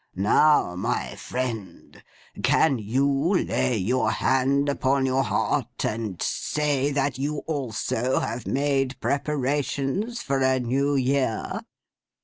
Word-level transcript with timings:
Now, 0.15 0.75
my 0.75 1.13
friend, 1.13 2.01
can 2.41 2.79
you 2.79 3.07
lay 3.43 3.77
your 3.77 4.09
hand 4.09 4.67
upon 4.67 5.05
your 5.05 5.21
heart, 5.21 5.85
and 5.85 6.19
say, 6.19 6.91
that 6.91 7.19
you 7.19 7.43
also 7.45 8.19
have 8.19 8.47
made 8.47 8.99
preparations 8.99 10.23
for 10.23 10.41
a 10.41 10.59
New 10.59 10.95
Year? 10.95 11.61